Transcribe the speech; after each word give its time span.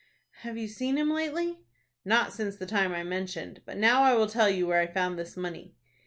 "Have 0.39 0.57
you 0.57 0.67
seen 0.67 0.97
him 0.97 1.11
lately?" 1.11 1.59
"Not 2.03 2.33
since 2.33 2.55
the 2.55 2.65
time 2.65 2.91
I 2.91 3.03
mentioned. 3.03 3.61
But 3.67 3.77
now 3.77 4.01
I 4.01 4.15
will 4.15 4.25
tell 4.25 4.49
you 4.49 4.65
where 4.65 4.81
I 4.81 4.87
found 4.87 5.19
this 5.19 5.37
money." 5.37 5.75